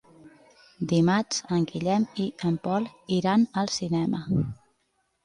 [0.93, 2.87] Dimarts en Guillem i en Pol
[3.19, 4.23] iran al cinema.